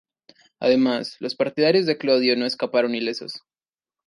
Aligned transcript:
Además, 0.59 1.17
los 1.19 1.35
partidarios 1.35 1.85
de 1.85 1.99
Clodio 1.99 2.35
no 2.35 2.47
escaparon 2.47 2.95
ilesos. 2.95 3.43